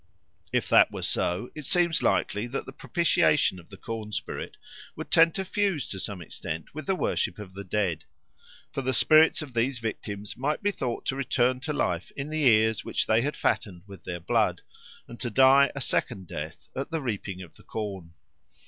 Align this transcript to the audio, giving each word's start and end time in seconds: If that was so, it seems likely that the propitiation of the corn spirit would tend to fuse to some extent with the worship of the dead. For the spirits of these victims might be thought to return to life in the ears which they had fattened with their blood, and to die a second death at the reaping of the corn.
If 0.51 0.67
that 0.69 0.89
was 0.91 1.07
so, 1.07 1.51
it 1.53 1.63
seems 1.67 2.01
likely 2.01 2.47
that 2.47 2.65
the 2.65 2.71
propitiation 2.73 3.59
of 3.59 3.69
the 3.69 3.77
corn 3.77 4.11
spirit 4.11 4.57
would 4.95 5.11
tend 5.11 5.35
to 5.35 5.45
fuse 5.45 5.87
to 5.89 5.99
some 5.99 6.23
extent 6.23 6.73
with 6.73 6.87
the 6.87 6.95
worship 6.95 7.37
of 7.37 7.53
the 7.53 7.63
dead. 7.63 8.05
For 8.71 8.81
the 8.81 8.93
spirits 8.95 9.43
of 9.43 9.53
these 9.53 9.77
victims 9.77 10.35
might 10.35 10.63
be 10.63 10.71
thought 10.71 11.05
to 11.05 11.15
return 11.15 11.59
to 11.59 11.71
life 11.73 12.11
in 12.15 12.31
the 12.31 12.41
ears 12.41 12.83
which 12.83 13.05
they 13.05 13.21
had 13.21 13.37
fattened 13.37 13.83
with 13.85 14.03
their 14.03 14.19
blood, 14.19 14.63
and 15.07 15.19
to 15.19 15.29
die 15.29 15.71
a 15.75 15.81
second 15.81 16.25
death 16.25 16.67
at 16.75 16.89
the 16.89 17.03
reaping 17.03 17.43
of 17.43 17.55
the 17.55 17.61
corn. 17.63 18.15